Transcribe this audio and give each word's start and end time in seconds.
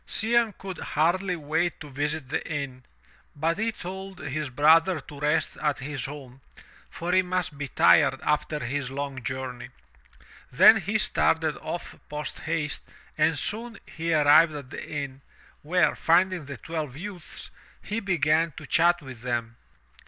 Cianne 0.07 0.55
could 0.57 0.79
hardly 0.79 1.35
wait 1.35 1.79
to 1.79 1.87
visit 1.87 2.27
the 2.29 2.51
inn, 2.51 2.81
but 3.35 3.59
he 3.59 3.71
told 3.71 4.17
his 4.17 4.47
350 4.47 4.49
THROUGH 4.49 4.49
FAIRY 4.49 4.51
HALLS 4.51 4.81
brother 4.81 4.99
to 5.05 5.19
rest 5.19 5.57
at 5.57 5.77
his 5.85 6.05
home, 6.05 6.41
for 6.89 7.11
he 7.11 7.21
must 7.21 7.55
be 7.55 7.67
tired 7.67 8.19
after 8.23 8.57
his 8.65 8.89
long 8.89 9.21
journey. 9.21 9.69
Then 10.51 10.77
he 10.77 10.97
started 10.97 11.55
off 11.57 11.95
post 12.09 12.39
haste 12.39 12.81
and 13.15 13.37
soon 13.37 13.77
he 13.85 14.11
arrived 14.11 14.55
at 14.55 14.69
the 14.71 14.89
inn, 14.89 15.21
where, 15.61 15.95
finding 15.95 16.45
the 16.45 16.57
twelve 16.57 16.95
youths, 16.97 17.51
he 17.83 17.99
began 17.99 18.53
to 18.57 18.65
chat 18.65 19.03
with 19.03 19.21
them. 19.21 19.55